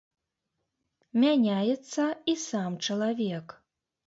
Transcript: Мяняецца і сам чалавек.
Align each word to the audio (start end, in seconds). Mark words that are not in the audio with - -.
Мяняецца 1.23 2.03
і 2.35 2.37
сам 2.47 2.79
чалавек. 2.85 3.47